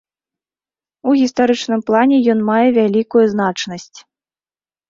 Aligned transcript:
У 1.11 1.13
гістарычным 1.19 1.81
плане 1.89 2.17
ён 2.35 2.39
мае 2.49 2.67
вялікую 2.81 3.25
значнасць. 3.35 3.99